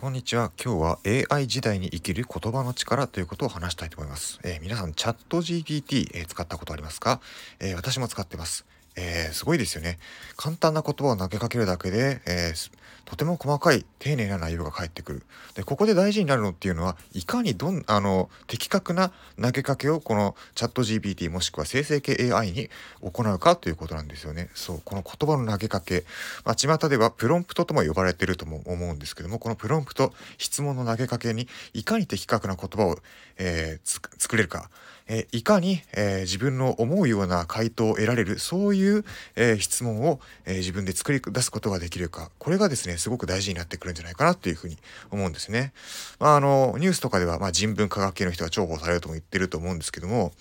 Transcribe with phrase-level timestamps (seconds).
[0.00, 0.50] こんにちは。
[0.56, 0.98] 今日は
[1.36, 4.40] AI 時代に生きる言葉の力ということを話したいと思います。
[4.42, 7.20] えー、皆さん、チャット GPT、えー、使ったことありますか、
[7.58, 8.64] えー、私も使ってます。
[8.96, 9.98] えー、すごいですよね。
[10.36, 12.70] 簡単な言葉を投げかけるだけで、えー、
[13.04, 15.22] とても細かい丁寧な内容が返ってくる。
[15.54, 22.70] で、ここで大事になるのっていうのは、いかにどん、あの、的確な投げかけをこのチャット GPT もしくは生成系 AI に
[23.00, 24.48] 行うかということなんですよね。
[24.54, 26.04] そう、この言葉の投げかけ。
[26.44, 32.98] まあ、巷ではプロンプトとも呼ばれてるとも思うんですけども、このプロンプト、質問の投げかけにいかに的確な言葉を、
[33.38, 34.70] えー、作れるか。
[35.12, 44.78] えいかに、え、自分の思うような回答を得られるそういう、え、質問を、え、自分で作り出すことができるかこれがですねすごく大事になってくるんじゃないかなっていうふうに
[45.10, 45.72] 思うんですね。
[46.20, 50.32] まあ、あのニュースとかでは、まあ、人文科学系の人が重宝されるとも言ってると思うんですけども、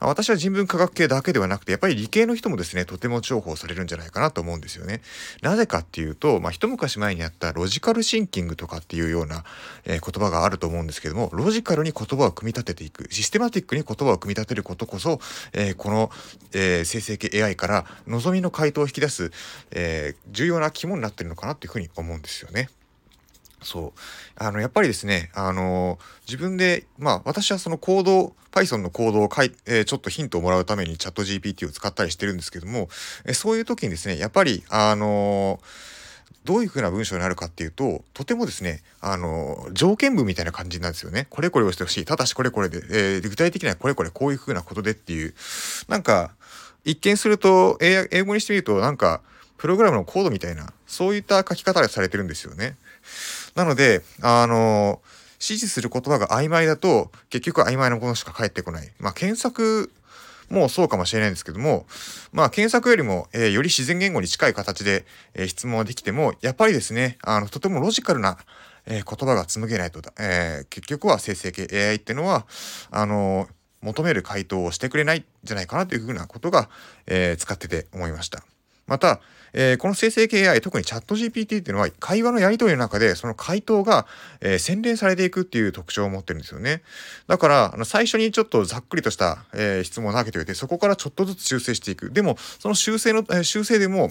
[0.00, 5.00] まあ、私は人文科学系だけではなくてやっぱり理系の人もですねとても重宝されるんじゃないかなと思うんですよね。
[5.40, 9.44] なぜかっていうと、まあ、一昔前にあったロジカルシンキングとかっていうような、
[9.84, 15.20] え言葉があると思うんですけどもロジカルに言葉を組み立てていくシステマティックに言葉を組み立てることこそ、
[15.52, 16.10] えー、この、
[16.52, 19.30] えー、生成系 AI から望みの回答を引き出す、
[19.70, 22.68] えー、重要な肝になってるのかなっていうふうに思うんですよね。
[23.62, 24.00] そう。
[24.36, 32.88] あの、やっぱりですね、あの、自分で、まあ、私はそのコード、Python のコードを書い、えー、ちょっとヒントをもらうためにチャット GPT を使ったりしてるんですけども、
[33.24, 35.98] えー、そういう時にですね、やっぱり、あのー
[36.48, 41.26] どういう風な文章になるかっていうと、とてもですね、あの、条件文みたいな感じなんですよね。
[41.28, 42.06] これこれをしてほしい。
[42.06, 45.34] ただしこれこれで、えー、具体的にはこれこれこういう風なことでっていう、
[45.88, 46.30] なんか、
[46.86, 49.20] 一見すると、英語にしてみると、なんか、
[49.58, 52.76] プログラムのコードみたいな、そういった書き方がされてるんですよね。
[53.54, 55.02] なので、あの、
[55.34, 58.90] 指示する言葉が曖昧だと、結局曖昧なものしか返ってこない。
[59.00, 59.92] まあ、検索
[60.50, 61.86] もうそうかもしれないんですけども、
[62.32, 65.04] まあ、検索よりも、えー、より自然言語に近い形で、
[65.34, 68.38] えー、質問はできても、やっぱりですね、あの、とてもロジカルな、
[68.86, 72.46] えー、言葉が紡げないと、え結局は生成系 AI っていうのは、
[72.90, 73.48] あの
[73.80, 76.68] 求める回答をしてくれないんじゃないかなというふうなことが、
[77.06, 78.42] え使ってて思いました。
[78.88, 79.20] また、
[79.52, 84.06] えー、この生成系 AI、特にチャット GPT っていうのは、会話のやり取りの中で、その回答が、
[84.40, 86.82] えー、洗練されていくっていう特徴を持ってるんですよね。
[87.26, 92.10] だから、あの最初にちょっとざっくりとした、えー、質問を投げておいて、そこからちょっとずつ修正していく。
[92.10, 94.10] でも、その修正の、えー、修正でも、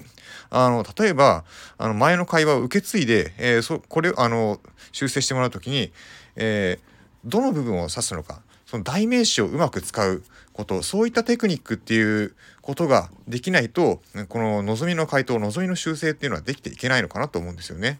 [0.50, 1.44] あの、例えば、
[1.78, 4.60] あの、前の会話を受け継いで、えー、そ、これ、あの、
[4.92, 5.92] 修正してもらうときに、
[6.36, 10.24] えー、どの部分を指すのか、その代名詞をうまく使う
[10.54, 18.00] ことそういったテクニックっていうことができないとこの望みの回答望みの修正っていうのはできていけないのかなと思うんですよね。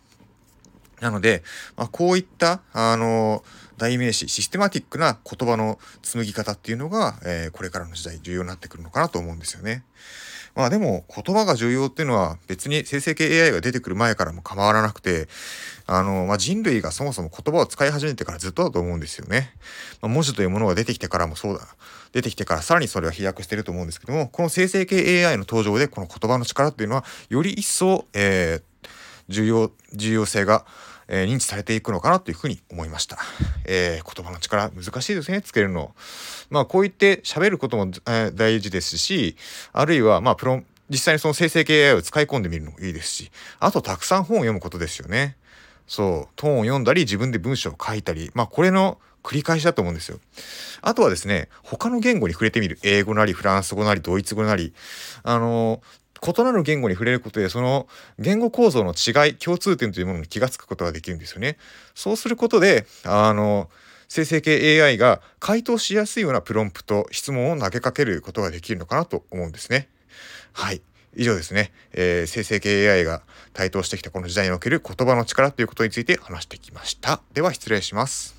[1.00, 1.44] なので、
[1.76, 3.44] まあ、こういったあの
[3.78, 9.84] 代名詞システマティックな言葉の紡ぎ方っていうのが、えー、これからの時代重要になってくるのかなと思うんですよね。
[10.58, 15.28] まあでも言葉が重要っていうのは別に生成系 AI が出てくる前からも構わらなくて、
[15.86, 19.54] あの、まあ、人類がそもそも言葉を使い始めてからずっとだと思うんですよね。
[20.02, 21.68] まあ、文字というものが出てきてからもそうだ。
[22.12, 28.86] 出てきてからさらにそれは飛躍してると思うんですけども、この生成系 AI の登場でこの言葉の力っていうのはより一層、えー、
[29.30, 30.66] 重要、重要性が
[31.08, 33.18] えー、認知されていくのかなというふうに思いました。
[33.66, 35.94] えー、言葉の力難しいですね、つけるの。
[36.50, 39.36] まあこう言って喋ることも、えー、大事ですし、
[39.74, 45.36] あるいはまあプロ実際にその生成系 AI を使い込んでみるのもいいですし、あとたくさん本を読むことですよね。
[45.88, 50.20] そう、トーンを読んだり自分で文章を書いたり、まあこれの繰り返しだと思うんですよ。
[50.82, 52.80] あとはですね、他の言語に触れてみる。
[52.84, 54.74] 英語なり、フランス語なり、ドイツ語なり、
[55.24, 55.82] あの
[56.26, 57.88] 異なる言語に触れることでその
[58.20, 61.58] 言語構造の違い共通点というものに気が付くことができるんですよね。
[61.96, 63.70] そうすることであの
[64.08, 69.90] 生成系 AI が回答しやすいようなプロンプト質問を投げかけることができるのかなと思うんですね。
[70.54, 70.82] はい
[71.16, 73.24] 以上ですね、えー、生成系 AI が
[73.54, 77.22] 台頭してきたこの時代における言葉の力ということについて話してきました。
[77.34, 78.37] では失礼します。